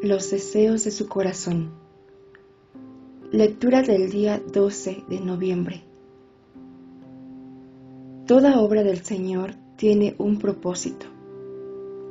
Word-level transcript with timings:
Los 0.00 0.30
deseos 0.30 0.84
de 0.84 0.92
su 0.92 1.08
corazón. 1.08 1.72
Lectura 3.32 3.82
del 3.82 4.10
día 4.12 4.40
12 4.52 5.02
de 5.08 5.18
noviembre. 5.18 5.82
Toda 8.24 8.60
obra 8.60 8.84
del 8.84 9.02
Señor 9.02 9.56
tiene 9.74 10.14
un 10.18 10.38
propósito. 10.38 11.06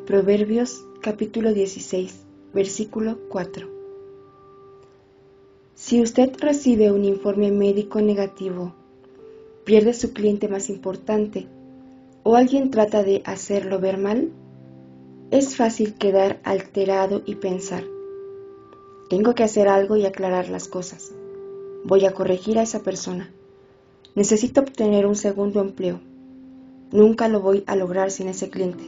Proverbios 0.05 0.85
capítulo 1.01 1.53
16, 1.53 2.25
versículo 2.53 3.19
4. 3.29 3.69
Si 5.73 6.01
usted 6.01 6.35
recibe 6.41 6.91
un 6.91 7.05
informe 7.05 7.51
médico 7.51 8.01
negativo, 8.01 8.75
pierde 9.63 9.93
su 9.93 10.11
cliente 10.11 10.49
más 10.49 10.69
importante 10.69 11.47
o 12.23 12.35
alguien 12.35 12.69
trata 12.69 13.03
de 13.03 13.21
hacerlo 13.23 13.79
ver 13.79 13.97
mal, 13.97 14.33
es 15.31 15.55
fácil 15.55 15.95
quedar 15.95 16.39
alterado 16.43 17.21
y 17.25 17.35
pensar, 17.35 17.83
tengo 19.09 19.35
que 19.35 19.43
hacer 19.43 19.69
algo 19.69 19.95
y 19.95 20.05
aclarar 20.05 20.49
las 20.49 20.67
cosas. 20.67 21.13
Voy 21.85 22.05
a 22.05 22.13
corregir 22.13 22.59
a 22.59 22.63
esa 22.63 22.83
persona. 22.83 23.31
Necesito 24.15 24.61
obtener 24.61 25.05
un 25.05 25.15
segundo 25.15 25.61
empleo. 25.61 26.01
Nunca 26.91 27.29
lo 27.29 27.39
voy 27.39 27.63
a 27.67 27.75
lograr 27.77 28.11
sin 28.11 28.27
ese 28.27 28.49
cliente. 28.49 28.83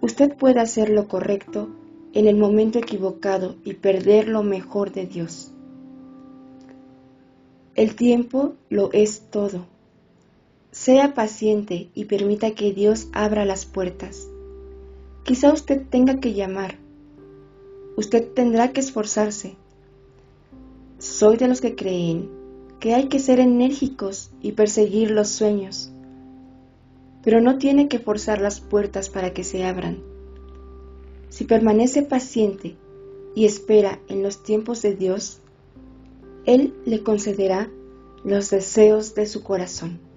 Usted 0.00 0.34
puede 0.34 0.60
hacer 0.60 0.88
lo 0.88 1.08
correcto 1.08 1.68
en 2.14 2.26
el 2.26 2.36
momento 2.36 2.78
equivocado 2.78 3.56
y 3.64 3.74
perder 3.74 4.28
lo 4.28 4.42
mejor 4.42 4.92
de 4.92 5.04
Dios. 5.04 5.52
El 7.74 7.96
tiempo 7.96 8.54
lo 8.70 8.90
es 8.92 9.30
todo. 9.30 9.66
Sea 10.72 11.14
paciente 11.14 11.90
y 11.94 12.04
permita 12.04 12.52
que 12.52 12.72
Dios 12.72 13.08
abra 13.12 13.44
las 13.44 13.66
puertas. 13.66 14.28
Quizá 15.24 15.52
usted 15.52 15.82
tenga 15.90 16.20
que 16.20 16.32
llamar. 16.32 16.78
Usted 17.96 18.32
tendrá 18.34 18.72
que 18.72 18.78
esforzarse. 18.78 19.56
Soy 20.98 21.36
de 21.38 21.48
los 21.48 21.60
que 21.60 21.74
creen 21.74 22.30
que 22.78 22.94
hay 22.94 23.08
que 23.08 23.18
ser 23.18 23.40
enérgicos 23.40 24.30
y 24.40 24.52
perseguir 24.52 25.10
los 25.10 25.28
sueños, 25.28 25.90
pero 27.24 27.40
no 27.40 27.58
tiene 27.58 27.88
que 27.88 27.98
forzar 27.98 28.40
las 28.40 28.60
puertas 28.60 29.10
para 29.10 29.32
que 29.32 29.42
se 29.42 29.64
abran. 29.64 29.98
Si 31.30 31.44
permanece 31.44 32.02
paciente 32.02 32.76
y 33.34 33.44
espera 33.44 33.98
en 34.06 34.22
los 34.22 34.44
tiempos 34.44 34.82
de 34.82 34.94
Dios, 34.94 35.40
Él 36.46 36.74
le 36.86 37.02
concederá 37.02 37.68
los 38.22 38.50
deseos 38.50 39.16
de 39.16 39.26
su 39.26 39.42
corazón. 39.42 40.09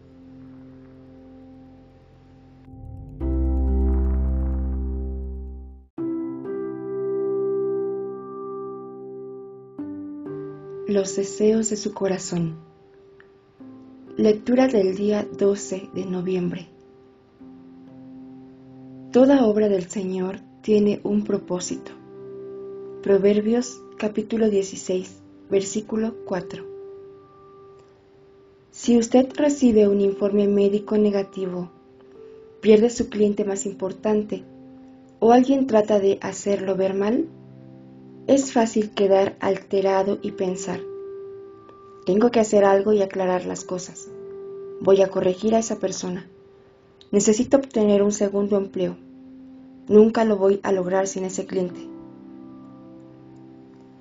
Los 10.93 11.15
deseos 11.15 11.71
de 11.71 11.75
su 11.75 11.91
corazón. 11.91 12.53
Lectura 14.15 14.67
del 14.67 14.95
día 14.95 15.27
12 15.39 15.89
de 15.91 16.05
noviembre. 16.05 16.67
Toda 19.11 19.47
obra 19.47 19.69
del 19.69 19.89
Señor 19.89 20.41
tiene 20.61 21.01
un 21.03 21.23
propósito. 21.23 21.93
Proverbios 23.01 23.81
capítulo 23.97 24.51
16, 24.51 25.15
versículo 25.49 26.13
4. 26.25 26.63
Si 28.69 28.95
usted 28.99 29.33
recibe 29.35 29.87
un 29.87 29.99
informe 29.99 30.47
médico 30.47 30.99
negativo, 30.99 31.71
pierde 32.61 32.91
su 32.91 33.09
cliente 33.09 33.45
más 33.45 33.65
importante 33.65 34.43
o 35.19 35.31
alguien 35.31 35.65
trata 35.65 35.99
de 35.99 36.19
hacerlo 36.21 36.75
ver 36.75 36.93
mal, 36.93 37.27
es 38.27 38.53
fácil 38.53 38.91
quedar 38.91 39.35
alterado 39.41 40.17
y 40.21 40.31
pensar, 40.31 40.79
tengo 42.05 42.31
que 42.31 42.39
hacer 42.39 42.65
algo 42.65 42.93
y 42.93 43.01
aclarar 43.01 43.45
las 43.45 43.63
cosas. 43.63 44.09
Voy 44.81 45.01
a 45.01 45.07
corregir 45.07 45.55
a 45.55 45.59
esa 45.59 45.79
persona. 45.79 46.27
Necesito 47.11 47.57
obtener 47.57 48.03
un 48.03 48.11
segundo 48.11 48.57
empleo. 48.57 48.97
Nunca 49.87 50.25
lo 50.25 50.37
voy 50.37 50.59
a 50.63 50.71
lograr 50.71 51.07
sin 51.07 51.23
ese 51.23 51.45
cliente. 51.45 51.79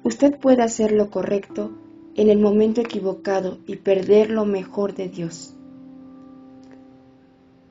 Usted 0.03 0.37
puede 0.39 0.63
hacer 0.63 0.91
lo 0.91 1.11
correcto 1.11 1.71
en 2.17 2.29
el 2.29 2.39
momento 2.39 2.81
equivocado 2.81 3.59
y 3.67 3.77
perder 3.77 4.31
lo 4.31 4.45
mejor 4.45 4.95
de 4.95 5.09
Dios. 5.09 5.55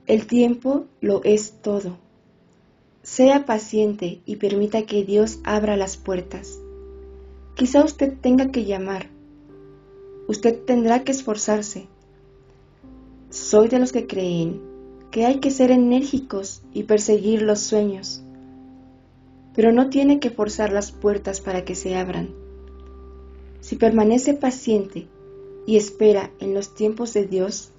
El 0.08 0.28
tiempo 0.28 0.86
lo 1.02 1.22
es 1.24 1.62
todo. 1.62 1.98
Sea 3.04 3.46
paciente 3.46 4.22
y 4.26 4.38
permita 4.38 4.84
que 4.84 5.04
Dios 5.04 5.40
abra 5.44 5.76
las 5.76 5.98
puertas. 5.98 6.60
Quizá 7.56 7.84
usted 7.84 8.14
tenga 8.22 8.52
que 8.52 8.66
llamar. 8.66 9.10
Usted 10.32 10.64
tendrá 10.64 11.04
que 11.04 11.12
esforzarse. 11.12 11.90
Soy 13.32 13.68
de 13.68 13.80
los 13.80 13.92
que 13.92 14.08
creen 14.08 14.62
que 15.12 15.26
hay 15.26 15.42
que 15.42 15.52
ser 15.52 15.72
enérgicos 15.72 16.62
y 16.72 16.84
perseguir 16.84 17.42
los 17.42 17.60
sueños, 17.60 18.24
pero 19.54 19.74
no 19.74 19.90
tiene 19.90 20.22
que 20.22 20.30
forzar 20.30 20.72
las 20.72 20.94
puertas 20.94 21.42
para 21.42 21.66
que 21.66 21.76
se 21.76 21.98
abran. 21.98 22.30
Si 23.60 23.76
permanece 23.76 24.34
paciente 24.34 25.10
y 25.68 25.76
espera 25.76 26.32
en 26.40 26.54
los 26.54 26.76
tiempos 26.76 27.14
de 27.14 27.26
Dios, 27.26 27.74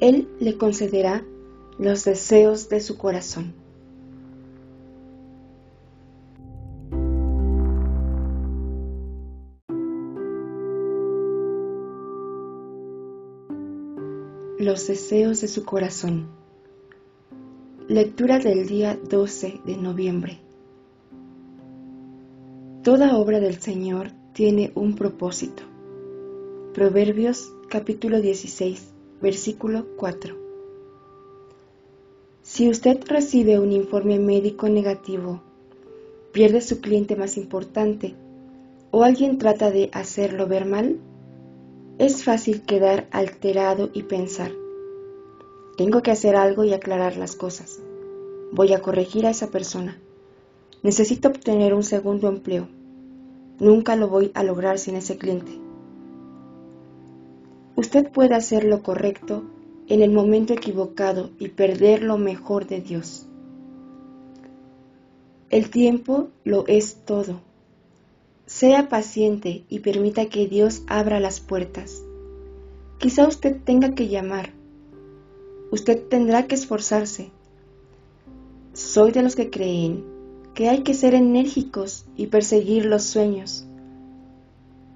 Él 0.00 0.26
le 0.40 0.58
concederá 0.58 1.24
los 1.78 2.04
deseos 2.04 2.68
de 2.68 2.80
su 2.80 2.98
corazón. 2.98 3.54
Los 14.74 14.88
deseos 14.88 15.40
de 15.40 15.46
su 15.46 15.64
corazón. 15.64 16.26
Lectura 17.86 18.40
del 18.40 18.66
día 18.66 18.98
12 19.08 19.60
de 19.64 19.76
noviembre. 19.76 20.40
Toda 22.82 23.16
obra 23.16 23.38
del 23.38 23.60
Señor 23.60 24.10
tiene 24.32 24.72
un 24.74 24.96
propósito. 24.96 25.62
Proverbios 26.74 27.52
capítulo 27.68 28.20
16, 28.20 28.88
versículo 29.22 29.86
4. 29.96 30.34
Si 32.42 32.68
usted 32.68 32.98
recibe 33.06 33.60
un 33.60 33.70
informe 33.70 34.18
médico 34.18 34.68
negativo, 34.68 35.40
pierde 36.32 36.60
su 36.60 36.80
cliente 36.80 37.14
más 37.14 37.36
importante 37.36 38.16
o 38.90 39.04
alguien 39.04 39.38
trata 39.38 39.70
de 39.70 39.88
hacerlo 39.92 40.48
ver 40.48 40.66
mal, 40.66 40.98
es 41.98 42.24
fácil 42.24 42.62
quedar 42.62 43.06
alterado 43.12 43.88
y 43.92 44.02
pensar, 44.02 44.50
tengo 45.76 46.02
que 46.02 46.10
hacer 46.10 46.36
algo 46.36 46.64
y 46.64 46.72
aclarar 46.72 47.16
las 47.16 47.34
cosas. 47.34 47.80
Voy 48.52 48.72
a 48.72 48.80
corregir 48.80 49.26
a 49.26 49.30
esa 49.30 49.50
persona. 49.50 49.98
Necesito 50.82 51.28
obtener 51.28 51.74
un 51.74 51.82
segundo 51.82 52.28
empleo. 52.28 52.68
Nunca 53.58 53.96
lo 53.96 54.08
voy 54.08 54.30
a 54.34 54.44
lograr 54.44 54.78
sin 54.78 54.94
ese 54.96 55.18
cliente. 55.18 55.52
Usted 57.76 58.10
puede 58.10 58.34
hacer 58.34 58.64
lo 58.64 58.82
correcto 58.82 59.42
en 59.88 60.02
el 60.02 60.12
momento 60.12 60.52
equivocado 60.52 61.30
y 61.38 61.48
perder 61.48 62.02
lo 62.02 62.18
mejor 62.18 62.66
de 62.66 62.80
Dios. 62.80 63.26
El 65.50 65.70
tiempo 65.70 66.28
lo 66.44 66.66
es 66.68 67.04
todo. 67.04 67.40
Sea 68.46 68.88
paciente 68.88 69.64
y 69.68 69.80
permita 69.80 70.26
que 70.26 70.46
Dios 70.46 70.82
abra 70.86 71.18
las 71.18 71.40
puertas. 71.40 72.02
Quizá 72.98 73.26
usted 73.26 73.56
tenga 73.64 73.94
que 73.94 74.08
llamar. 74.08 74.52
Usted 75.74 76.04
tendrá 76.08 76.46
que 76.46 76.54
esforzarse. 76.54 77.32
Soy 78.74 79.10
de 79.10 79.22
los 79.22 79.34
que 79.34 79.50
creen 79.50 80.04
que 80.54 80.68
hay 80.68 80.84
que 80.84 80.94
ser 80.94 81.14
enérgicos 81.16 82.06
y 82.16 82.28
perseguir 82.28 82.84
los 82.84 83.02
sueños, 83.02 83.66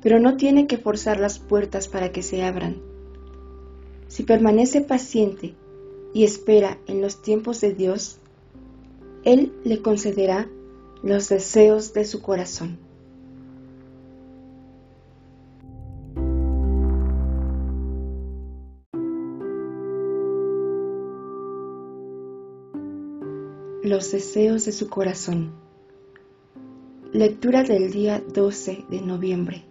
pero 0.01 0.21
no 0.21 0.37
tiene 0.37 0.69
que 0.69 0.79
forzar 0.79 1.19
las 1.19 1.41
puertas 1.41 1.89
para 1.89 2.13
que 2.13 2.23
se 2.23 2.45
abran. 2.45 2.77
Si 4.07 4.23
permanece 4.23 4.81
paciente 4.81 5.57
y 6.15 6.23
espera 6.23 6.79
en 6.87 7.01
los 7.01 7.23
tiempos 7.23 7.61
de 7.61 7.75
Dios, 7.75 8.19
Él 9.25 9.53
le 9.65 9.83
concederá 9.83 10.49
los 11.03 11.29
deseos 11.29 11.93
de 11.93 12.05
su 12.05 12.23
corazón. 12.23 12.79
Los 23.89 24.13
deseos 24.13 24.67
de 24.67 24.73
su 24.73 24.91
corazón. 24.91 25.53
Lectura 27.11 27.63
del 27.63 27.91
día 27.91 28.23
12 28.35 28.85
de 28.91 29.01
noviembre. 29.01 29.63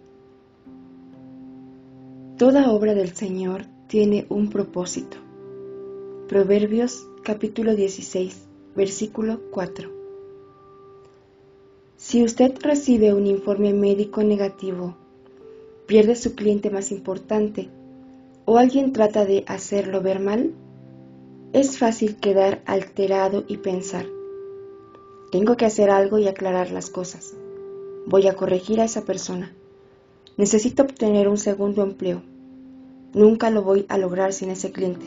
Toda 2.36 2.72
obra 2.72 2.94
del 2.94 3.14
Señor 3.14 3.66
tiene 3.86 4.26
un 4.28 4.50
propósito. 4.50 5.18
Proverbios 6.26 7.06
capítulo 7.22 7.76
16, 7.76 8.42
versículo 8.74 9.40
4. 9.52 9.88
Si 11.96 12.24
usted 12.24 12.58
recibe 12.60 13.14
un 13.14 13.28
informe 13.28 13.72
médico 13.72 14.24
negativo, 14.24 14.96
pierde 15.86 16.16
su 16.16 16.34
cliente 16.34 16.70
más 16.70 16.90
importante 16.90 17.68
o 18.46 18.58
alguien 18.58 18.92
trata 18.92 19.24
de 19.24 19.44
hacerlo 19.46 20.02
ver 20.02 20.18
mal, 20.18 20.54
es 21.52 21.78
fácil 21.78 22.16
quedar 22.16 22.62
alterado 22.66 23.44
y 23.48 23.56
pensar, 23.56 24.06
tengo 25.30 25.56
que 25.56 25.66
hacer 25.66 25.90
algo 25.90 26.18
y 26.18 26.26
aclarar 26.26 26.70
las 26.70 26.88
cosas. 26.88 27.34
Voy 28.06 28.26
a 28.28 28.34
corregir 28.34 28.80
a 28.80 28.84
esa 28.84 29.04
persona. 29.04 29.52
Necesito 30.38 30.84
obtener 30.84 31.28
un 31.28 31.36
segundo 31.36 31.82
empleo. 31.82 32.22
Nunca 33.12 33.50
lo 33.50 33.62
voy 33.62 33.84
a 33.90 33.98
lograr 33.98 34.32
sin 34.32 34.50
ese 34.50 34.72
cliente. 34.72 35.06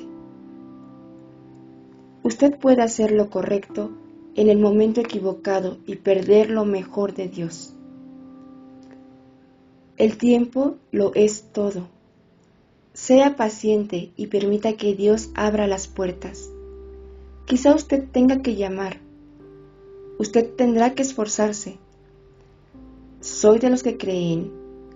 Usted 2.22 2.60
puede 2.60 2.84
hacer 2.84 3.12
lo 3.12 3.32
correcto 3.32 3.90
en 4.36 4.50
el 4.50 4.60
momento 4.60 5.02
equivocado 5.02 5.78
y 5.88 5.96
perder 5.96 6.52
lo 6.52 6.66
mejor 6.66 7.16
de 7.16 7.28
Dios. 7.28 7.74
El 9.98 10.18
tiempo 10.18 10.76
lo 10.92 11.14
es 11.16 11.52
todo. 11.52 11.88
Sea 12.94 13.36
paciente 13.36 14.12
y 14.16 14.28
permita 14.28 14.74
que 14.74 14.96
Dios 14.96 15.30
abra 15.34 15.68
las 15.68 15.88
puertas. 15.88 16.50
Quizá 17.46 17.74
usted 17.74 18.06
tenga 18.12 18.42
que 18.42 18.56
llamar. 18.56 19.00
Usted 20.18 20.50
tendrá 20.56 20.94
que 20.94 21.02
esforzarse. 21.02 21.78
Soy 23.20 23.60
de 23.60 23.70
los 23.70 23.84
que 23.84 23.98
creen 23.98 24.52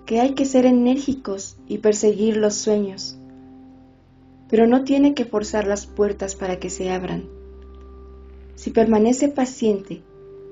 que 0.05 0.19
hay 0.19 0.33
que 0.33 0.45
ser 0.45 0.65
enérgicos 0.65 1.57
y 1.67 1.79
perseguir 1.79 2.37
los 2.37 2.55
sueños, 2.55 3.17
pero 4.49 4.67
no 4.67 4.83
tiene 4.83 5.13
que 5.13 5.25
forzar 5.25 5.65
las 5.65 5.87
puertas 5.87 6.35
para 6.35 6.59
que 6.59 6.69
se 6.69 6.91
abran 6.91 7.35
si 8.55 8.71
permanece 8.71 9.27
paciente 9.27 10.01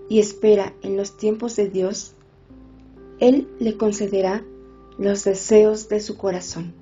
y 0.09 0.19
espera 0.19 0.73
en 0.81 0.97
los 0.97 1.17
tiempos 1.17 1.55
de 1.55 1.69
Dios, 1.69 2.13
Él 3.19 3.47
le 3.59 3.77
concederá 3.77 4.43
los 4.97 5.23
deseos 5.23 5.89
de 5.89 5.99
su 5.99 6.17
corazón. 6.17 6.73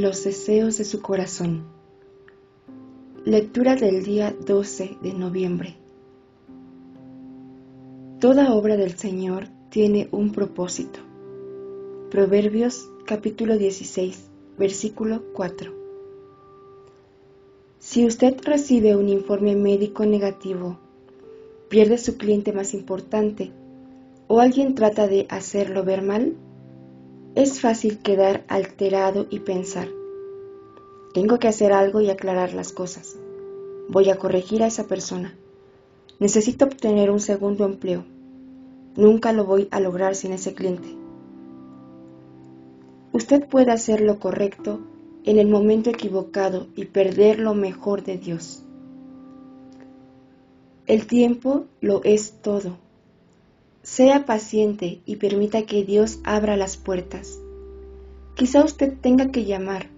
Los 0.00 0.24
deseos 0.24 0.78
de 0.78 0.84
su 0.84 1.02
corazón. 1.02 1.64
Lectura 3.26 3.76
del 3.76 4.02
día 4.02 4.34
12 4.46 4.96
de 5.02 5.12
noviembre. 5.12 5.74
Toda 8.18 8.54
obra 8.54 8.78
del 8.78 8.96
Señor 8.96 9.48
tiene 9.68 10.08
un 10.10 10.32
propósito. 10.32 11.00
Proverbios 12.10 12.88
capítulo 13.04 13.58
16, 13.58 14.30
versículo 14.56 15.22
4. 15.34 15.70
Si 17.78 18.06
usted 18.06 18.40
recibe 18.42 18.96
un 18.96 19.10
informe 19.10 19.54
médico 19.54 20.06
negativo, 20.06 20.78
pierde 21.68 21.98
su 21.98 22.16
cliente 22.16 22.54
más 22.54 22.72
importante 22.72 23.52
o 24.28 24.40
alguien 24.40 24.74
trata 24.74 25.06
de 25.08 25.26
hacerlo 25.28 25.84
ver 25.84 26.00
mal, 26.00 26.36
es 27.34 27.60
fácil 27.60 27.98
quedar 27.98 28.44
alterado 28.48 29.26
y 29.30 29.40
pensar, 29.40 29.88
tengo 31.12 31.40
que 31.40 31.48
hacer 31.48 31.72
algo 31.72 32.00
y 32.00 32.08
aclarar 32.08 32.54
las 32.54 32.72
cosas. 32.72 33.16
Voy 33.88 34.10
a 34.10 34.16
corregir 34.16 34.62
a 34.62 34.68
esa 34.68 34.86
persona. 34.86 35.34
Necesito 36.20 36.66
obtener 36.66 37.10
un 37.10 37.18
segundo 37.18 37.64
empleo. 37.64 38.04
Nunca 38.94 39.32
lo 39.32 39.44
voy 39.44 39.66
a 39.72 39.80
lograr 39.80 40.14
sin 40.14 40.32
ese 40.32 40.54
cliente. 40.54 40.88
Usted 43.12 43.48
puede 43.48 43.72
hacer 43.72 44.00
lo 44.02 44.20
correcto 44.20 44.80
en 45.24 45.38
el 45.38 45.48
momento 45.48 45.90
equivocado 45.90 46.68
y 46.76 46.84
perder 46.84 47.40
lo 47.40 47.54
mejor 47.54 48.04
de 48.04 48.16
Dios. 48.16 48.62
El 50.86 51.08
tiempo 51.08 51.64
lo 51.80 52.02
es 52.04 52.40
todo. 52.40 52.76
Sea 53.82 54.26
paciente 54.26 55.00
y 55.06 55.16
permita 55.16 55.62
que 55.62 55.84
Dios 55.84 56.18
abra 56.22 56.58
las 56.58 56.76
puertas. 56.76 57.40
Quizá 58.34 58.62
usted 58.62 58.92
tenga 59.00 59.30
que 59.30 59.46
llamar. 59.46 59.88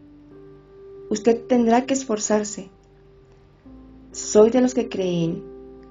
Usted 1.11 1.47
tendrá 1.49 1.85
que 1.85 1.95
esforzarse. 1.95 2.71
Soy 4.13 4.51
de 4.51 4.61
los 4.61 4.75
que 4.75 4.89
creen 4.89 5.43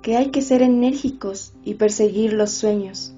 que 0.01 0.15
hay 0.15 0.31
que 0.31 0.41
ser 0.41 0.61
enérgicos 0.61 1.53
y 1.65 1.73
perseguir 1.73 2.31
los 2.31 2.51
sueños, 2.51 3.13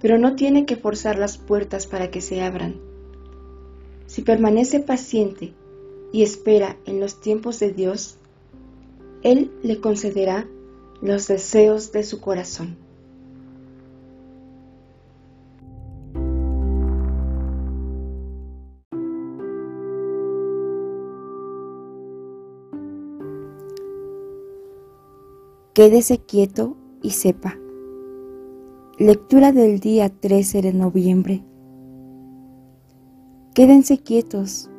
pero 0.00 0.18
no 0.18 0.34
tiene 0.34 0.66
que 0.66 0.76
forzar 0.76 1.16
las 1.16 1.38
puertas 1.38 1.86
para 1.86 2.10
que 2.10 2.20
se 2.20 2.42
abran. 2.42 2.74
Si 4.06 4.22
permanece 4.22 4.80
paciente 4.80 5.54
y 6.12 6.24
espera 6.24 6.76
en 6.84 6.98
los 6.98 7.20
tiempos 7.20 7.60
de 7.60 7.70
Dios, 7.70 8.16
Él 9.22 9.52
le 9.62 9.80
concederá 9.80 10.48
los 11.00 11.28
deseos 11.28 11.92
de 11.92 12.02
su 12.02 12.20
corazón. 12.20 12.85
Quédese 25.76 26.16
quieto 26.16 26.74
y 27.02 27.10
sepa. 27.10 27.58
Lectura 28.98 29.52
del 29.52 29.78
día 29.78 30.08
13 30.08 30.62
de 30.62 30.72
noviembre. 30.72 31.44
Quédense 33.52 33.98
quietos, 33.98 34.70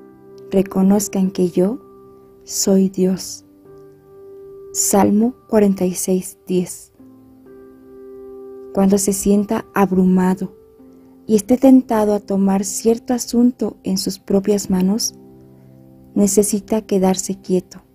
reconozcan 0.49 1.29
que 1.29 1.49
yo 1.51 1.77
soy 2.45 2.89
Dios. 2.89 3.45
Salmo 4.73 5.35
46, 5.49 6.39
10. 6.47 6.94
Cuando 8.73 8.97
se 8.97 9.13
sienta 9.13 9.67
abrumado 9.75 10.55
y 11.27 11.35
esté 11.35 11.57
tentado 11.57 12.15
a 12.15 12.19
tomar 12.19 12.65
cierto 12.65 13.13
asunto 13.13 13.77
en 13.83 13.99
sus 13.99 14.17
propias 14.17 14.71
manos, 14.71 15.13
necesita 16.15 16.81
quedarse 16.81 17.39
quieto 17.39 17.87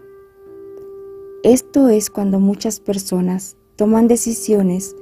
esto 1.42 1.88
es 1.88 2.08
cuando 2.08 2.38
muchas 2.38 2.78
personas 2.78 3.56
toman 3.76 4.06
decisiones 4.06 4.94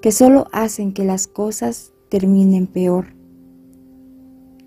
que 0.00 0.12
solo 0.12 0.46
hacen 0.52 0.92
que 0.92 1.04
las 1.04 1.26
cosas 1.26 1.92
terminen 2.08 2.68
peor. 2.68 3.14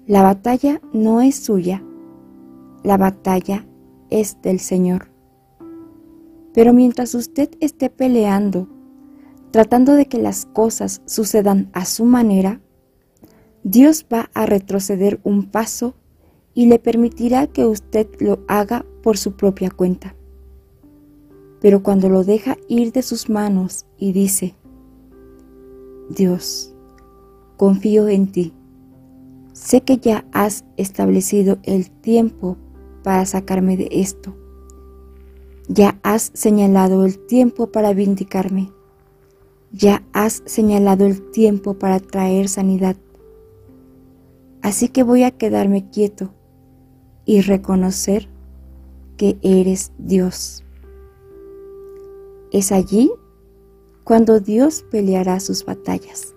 La 0.07 0.23
batalla 0.23 0.81
no 0.91 1.21
es 1.21 1.37
suya, 1.37 1.83
la 2.83 2.97
batalla 2.97 3.65
es 4.09 4.41
del 4.41 4.59
Señor. 4.59 5.07
Pero 6.53 6.73
mientras 6.73 7.15
usted 7.15 7.49
esté 7.61 7.89
peleando, 7.89 8.67
tratando 9.51 9.93
de 9.93 10.07
que 10.07 10.17
las 10.17 10.45
cosas 10.45 11.01
sucedan 11.05 11.69
a 11.71 11.85
su 11.85 12.03
manera, 12.03 12.59
Dios 13.63 14.05
va 14.11 14.29
a 14.33 14.45
retroceder 14.45 15.21
un 15.23 15.45
paso 15.45 15.93
y 16.53 16.65
le 16.65 16.77
permitirá 16.77 17.47
que 17.47 17.65
usted 17.65 18.07
lo 18.19 18.39
haga 18.49 18.85
por 19.01 19.17
su 19.17 19.37
propia 19.37 19.69
cuenta. 19.69 20.15
Pero 21.61 21.83
cuando 21.83 22.09
lo 22.09 22.23
deja 22.23 22.57
ir 22.67 22.91
de 22.91 23.03
sus 23.03 23.29
manos 23.29 23.85
y 23.97 24.11
dice, 24.11 24.55
Dios, 26.09 26.73
confío 27.55 28.07
en 28.07 28.31
ti. 28.31 28.53
Sé 29.53 29.81
que 29.81 29.97
ya 29.97 30.25
has 30.33 30.65
establecido 30.75 31.59
el 31.63 31.91
tiempo 31.91 32.57
para 33.03 33.25
sacarme 33.25 33.77
de 33.77 33.87
esto. 33.91 34.35
Ya 35.67 35.99
has 36.03 36.31
señalado 36.33 37.05
el 37.05 37.19
tiempo 37.27 37.67
para 37.67 37.93
vindicarme. 37.93 38.71
Ya 39.71 40.03
has 40.11 40.41
señalado 40.45 41.05
el 41.05 41.31
tiempo 41.31 41.75
para 41.75 41.99
traer 41.99 42.49
sanidad. 42.49 42.97
Así 44.61 44.89
que 44.89 45.03
voy 45.03 45.23
a 45.23 45.31
quedarme 45.31 45.89
quieto 45.89 46.33
y 47.25 47.41
reconocer 47.41 48.27
que 49.17 49.37
eres 49.41 49.91
Dios. 49.97 50.63
Es 52.51 52.73
allí 52.73 53.09
cuando 54.03 54.41
Dios 54.41 54.83
peleará 54.91 55.39
sus 55.39 55.63
batallas. 55.63 56.35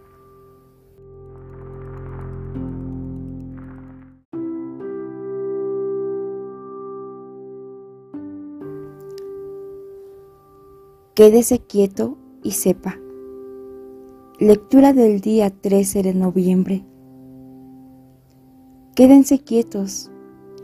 Quédese 11.16 11.58
quieto 11.58 12.16
y 12.44 12.52
sepa. 12.52 13.00
Lectura 14.38 14.92
del 14.92 15.20
día 15.20 15.50
13 15.50 16.04
de 16.04 16.14
noviembre. 16.14 16.84
Quédense 18.94 19.40
quietos, 19.40 20.12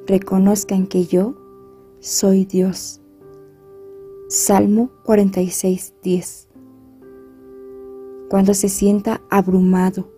reconozcan 0.06 0.86
que 0.86 1.06
yo 1.06 1.34
soy 1.98 2.44
Dios. 2.44 2.99
Salmo 4.32 4.90
46, 5.06 5.94
10. 6.04 6.48
Cuando 8.28 8.54
se 8.54 8.68
sienta 8.68 9.20
abrumado 9.28 10.08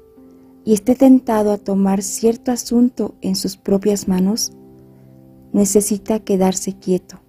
y 0.66 0.74
esté 0.74 0.94
tentado 0.94 1.50
a 1.50 1.56
tomar 1.56 2.02
cierto 2.02 2.52
asunto 2.52 3.14
en 3.22 3.36
sus 3.36 3.56
propias 3.56 4.08
manos, 4.08 4.52
necesita 5.54 6.20
quedarse 6.20 6.78
quieto. 6.78 7.20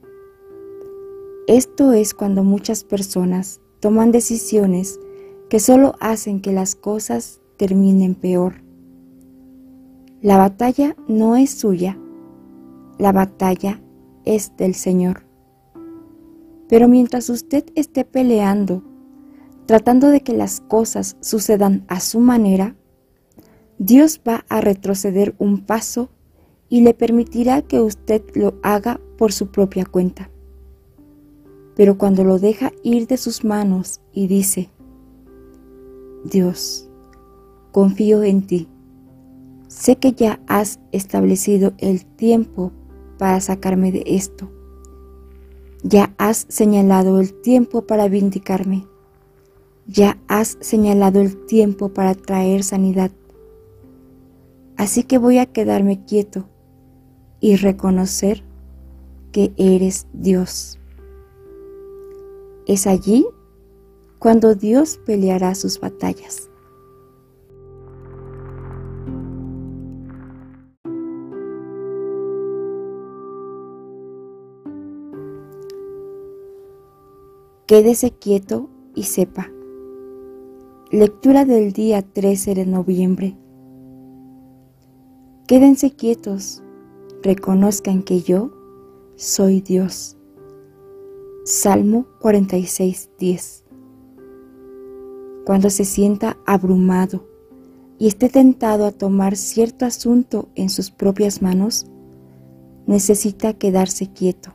Esto 1.48 1.94
es 1.94 2.14
cuando 2.14 2.44
muchas 2.44 2.84
personas 2.84 3.62
toman 3.80 4.12
decisiones 4.12 5.00
que 5.50 5.62
solo 5.62 5.96
hacen 6.02 6.42
que 6.42 6.52
las 6.52 6.76
cosas 6.76 7.40
terminen 7.56 8.14
peor. 8.14 8.56
La 10.20 10.36
batalla 10.36 10.98
no 11.08 11.38
es 11.38 11.52
suya, 11.52 11.98
la 13.00 13.14
batalla 13.14 13.82
es 14.26 14.58
del 14.58 14.76
Señor. 14.76 15.33
Pero 16.70 16.88
mientras 16.88 17.30
usted 17.30 17.66
esté 17.76 18.06
peleando, 18.06 18.84
tratando 19.66 20.10
de 20.10 20.22
que 20.22 20.34
las 20.34 20.62
cosas 20.62 21.18
sucedan 21.22 21.86
a 21.88 22.00
su 22.00 22.20
manera, 22.20 22.76
Dios 23.78 24.22
va 24.28 24.46
a 24.50 24.62
retroceder 24.62 25.36
un 25.40 25.66
paso 25.66 26.10
y 26.70 26.82
le 26.82 26.94
permitirá 26.94 27.62
que 27.62 27.82
usted 27.82 28.24
lo 28.36 28.56
haga 28.64 29.00
por 29.18 29.32
su 29.32 29.52
propia 29.52 29.86
cuenta. 29.86 30.30
Pero 31.76 31.98
cuando 31.98 32.24
lo 32.24 32.40
deja 32.40 32.72
ir 32.84 33.08
de 33.08 33.18
sus 33.18 33.44
manos 33.44 34.02
y 34.12 34.28
dice, 34.28 34.70
Dios, 36.24 36.90
confío 37.72 38.24
en 38.24 38.46
ti, 38.46 38.70
sé 39.68 39.98
que 39.98 40.14
ya 40.14 40.40
has 40.48 40.80
establecido 40.92 41.74
el 41.78 42.06
tiempo 42.06 42.72
para 43.18 43.42
sacarme 43.42 43.92
de 43.92 44.04
esto, 44.06 44.52
ya 45.84 46.16
has 46.18 46.46
señalado 46.50 47.20
el 47.20 47.34
tiempo 47.42 47.86
para 47.86 48.08
vindicarme, 48.08 48.88
ya 49.86 50.18
has 50.28 50.58
señalado 50.62 51.20
el 51.20 51.46
tiempo 51.46 51.90
para 51.90 52.16
traer 52.16 52.64
sanidad. 52.64 53.12
Así 54.78 55.04
que 55.04 55.18
voy 55.18 55.38
a 55.38 55.46
quedarme 55.46 56.06
quieto 56.06 56.48
y 57.42 57.58
reconocer 57.58 58.44
que 59.34 59.54
eres 59.58 60.08
Dios. 60.14 60.80
Es 62.66 62.88
allí 62.88 63.26
cuando 64.20 64.56
Dios 64.56 65.00
peleará 65.06 65.54
sus 65.54 65.80
batallas. 65.82 66.50
Quédese 77.66 78.12
quieto 78.12 78.70
y 78.94 79.04
sepa. 79.04 79.50
Lectura 80.92 81.46
del 81.46 81.72
día 81.72 82.02
13 82.02 82.56
de 82.56 82.66
noviembre. 82.66 83.38
Quédense 85.48 85.92
quietos 85.92 86.62
reconozcan 87.22 88.04
que 88.04 88.20
yo 88.20 88.52
soy 89.16 89.62
Dios. 89.62 90.18
Salmo 91.46 92.06
46, 92.20 93.12
10. 93.18 93.64
Cuando 95.46 95.70
se 95.70 95.86
sienta 95.86 96.36
abrumado 96.46 97.26
y 97.98 98.08
esté 98.08 98.28
tentado 98.28 98.86
a 98.86 98.92
tomar 98.92 99.38
cierto 99.38 99.86
asunto 99.86 100.50
en 100.56 100.70
sus 100.70 100.92
propias 100.92 101.42
manos, 101.42 101.86
necesita 102.88 103.54
quedarse 103.54 104.12
quieto. 104.12 104.54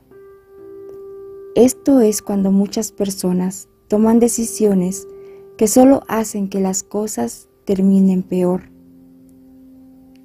Esto 1.58 1.98
es 1.98 2.22
cuando 2.22 2.52
muchas 2.52 2.92
personas 2.92 3.68
toman 3.88 4.20
decisiones 4.20 5.08
que 5.56 5.66
solo 5.66 6.04
hacen 6.06 6.48
que 6.48 6.60
las 6.60 6.84
cosas 6.84 7.48
terminen 7.64 8.22
peor. 8.22 8.70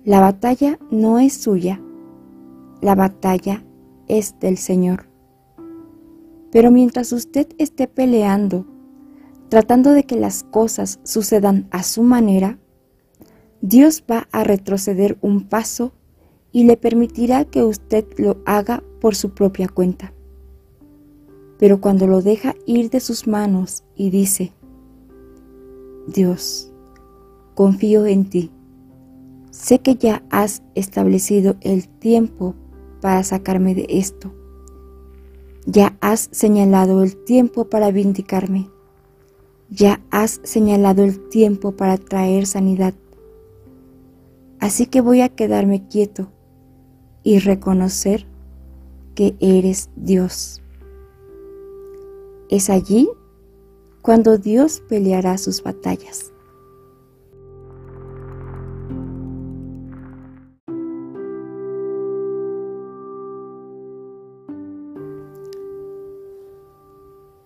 La 0.06 0.20
batalla 0.20 0.78
no 0.92 1.18
es 1.18 1.34
suya, 1.34 1.82
la 2.82 2.94
batalla 2.94 3.66
es 4.08 4.40
del 4.42 4.60
Señor. 4.60 5.08
Pero 6.52 6.70
mientras 6.70 7.12
usted 7.12 7.48
esté 7.58 7.88
peleando, 7.88 8.68
tratando 9.50 9.92
de 9.92 10.04
que 10.04 10.18
las 10.18 10.44
cosas 10.44 11.00
sucedan 11.02 11.68
a 11.72 11.82
su 11.82 12.04
manera, 12.04 12.60
Dios 13.60 14.04
va 14.08 14.28
a 14.32 14.44
retroceder 14.44 15.18
un 15.22 15.50
paso 15.50 15.94
y 16.52 16.66
le 16.66 16.78
permitirá 16.78 17.44
que 17.46 17.63
usted 17.63 18.06
lo 18.20 18.38
haga 18.46 18.84
por 19.02 19.16
su 19.16 19.34
propia 19.34 19.68
cuenta. 19.68 20.12
Pero 21.63 21.79
cuando 21.79 22.08
lo 22.08 22.22
deja 22.22 22.58
ir 22.65 22.89
de 22.89 23.00
sus 23.00 23.25
manos 23.25 23.86
y 23.96 24.10
dice, 24.10 24.51
Dios, 26.08 26.74
confío 27.55 28.05
en 28.05 28.29
ti, 28.29 28.51
sé 29.50 29.79
que 29.79 29.96
ya 29.96 30.24
has 30.29 30.62
establecido 30.75 31.55
el 31.62 31.88
tiempo 31.88 32.53
para 33.00 33.24
sacarme 33.24 33.75
de 33.75 33.86
esto. 33.88 34.34
Ya 35.65 35.96
has 36.01 36.27
señalado 36.34 37.01
el 37.01 37.15
tiempo 37.15 37.70
para 37.70 37.91
vindicarme. 37.91 38.70
Ya 39.70 40.01
has 40.12 40.41
señalado 40.43 41.05
el 41.05 41.29
tiempo 41.29 41.77
para 41.77 41.98
traer 41.98 42.46
sanidad. 42.46 42.93
Así 44.60 44.86
que 44.86 45.00
voy 45.00 45.22
a 45.22 45.29
quedarme 45.29 45.88
quieto 45.88 46.27
y 47.24 47.39
reconocer 47.39 48.25
que 49.15 49.38
eres 49.39 49.89
Dios. 49.96 50.60
Es 52.53 52.69
allí 52.69 53.10
cuando 54.03 54.38
Dios 54.38 54.83
peleará 54.88 55.39
sus 55.39 55.63
batallas. 55.63 56.31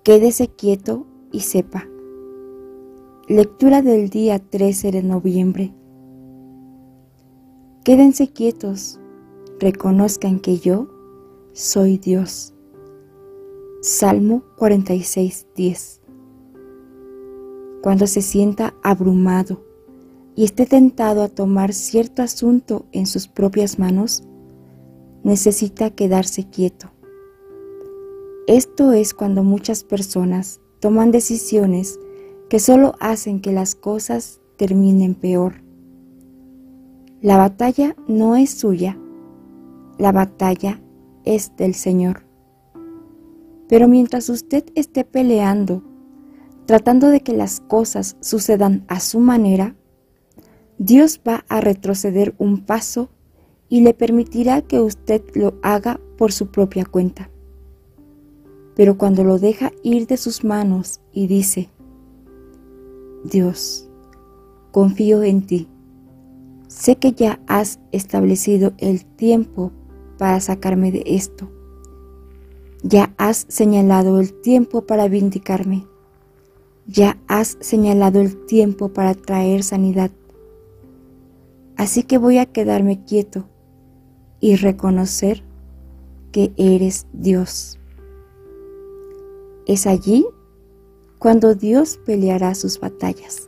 Quédese 0.04 0.50
quieto 0.50 1.08
y 1.32 1.40
sepa. 1.40 1.88
Lectura 3.30 3.82
del 3.82 4.10
día 4.10 4.40
13 4.40 4.92
de 4.92 5.04
noviembre. 5.04 5.74
Quédense 7.86 8.34
quietos, 8.34 9.00
reconozcan 9.58 10.42
que 10.42 10.58
yo 10.58 10.90
soy 11.54 11.98
Dios. 11.98 12.57
Salmo 13.82 14.44
46, 14.58 15.48
10. 15.56 16.02
Cuando 17.82 18.08
se 18.08 18.22
sienta 18.22 18.74
abrumado 18.84 19.64
y 20.36 20.44
esté 20.44 20.66
tentado 20.66 21.24
a 21.24 21.30
tomar 21.30 21.74
cierto 21.74 22.22
asunto 22.22 22.86
en 22.92 23.06
sus 23.06 23.28
propias 23.28 23.80
manos, 23.80 24.24
necesita 25.24 25.92
quedarse 25.92 26.50
quieto 26.50 26.92
esto 28.48 28.94
es 28.94 29.14
cuando 29.14 29.44
muchas 29.44 29.84
personas 29.84 30.62
toman 30.80 31.12
decisiones 31.12 32.00
que 32.50 32.60
solo 32.60 32.96
hacen 33.02 33.42
que 33.42 33.52
las 33.52 33.76
cosas 33.76 34.40
terminen 34.56 35.16
peor. 35.16 35.56
La 37.20 37.36
batalla 37.36 37.94
no 38.08 38.38
es 38.38 38.52
suya, 38.52 38.98
la 39.98 40.14
batalla 40.14 40.80
es 41.26 41.58
del 41.58 41.74
Señor. 41.74 42.27
Pero 43.68 43.88
mientras 43.88 44.30
usted 44.30 44.66
esté 44.76 45.04
peleando, 45.04 45.84
tratando 46.66 47.10
de 47.10 47.22
que 47.22 47.34
las 47.34 47.60
cosas 47.62 48.18
sucedan 48.20 48.86
a 48.88 49.00
su 49.00 49.20
manera, 49.20 49.76
Dios 50.78 51.22
va 51.28 51.44
a 51.50 51.60
retroceder 51.60 52.36
un 52.38 52.66
paso 52.66 53.10
y 53.70 53.82
le 53.82 53.94
permitirá 53.94 54.62
que 54.62 54.80
usted 54.80 55.22
lo 55.34 55.56
haga 55.62 56.00
por 56.18 56.32
su 56.32 56.48
propia 56.48 56.86
cuenta. 56.86 57.30
Pero 58.76 58.98
cuando 58.98 59.24
lo 59.24 59.40
deja 59.40 59.72
ir 59.84 60.08
de 60.08 60.18
sus 60.18 60.44
manos 60.44 61.02
y 61.12 61.28
dice, 61.28 61.70
Dios, 63.24 63.90
confío 64.72 65.24
en 65.24 65.46
ti, 65.46 65.68
sé 66.68 66.98
que 66.98 67.14
ya 67.14 67.40
has 67.48 67.80
establecido 67.92 68.74
el 68.78 69.04
tiempo 69.06 69.72
para 70.18 70.40
sacarme 70.40 70.92
de 70.92 71.04
esto. 71.08 71.50
Ya 72.84 73.14
has 73.18 73.46
señalado 73.50 74.20
el 74.20 74.34
tiempo 74.42 74.82
para 74.86 75.08
vindicarme. 75.08 75.86
Ya 76.86 77.18
has 77.28 77.58
señalado 77.60 78.22
el 78.22 78.46
tiempo 78.46 78.90
para 78.90 79.16
traer 79.16 79.64
sanidad. 79.64 80.12
Así 81.76 82.04
que 82.04 82.18
voy 82.18 82.38
a 82.38 82.46
quedarme 82.46 83.04
quieto 83.04 83.46
y 84.40 84.56
reconocer 84.56 85.44
que 86.32 86.54
eres 86.56 87.08
Dios. 87.14 87.80
Es 89.66 89.88
allí 89.88 90.26
cuando 91.20 91.56
Dios 91.56 92.00
peleará 92.06 92.56
sus 92.56 92.80
batallas. 92.80 93.47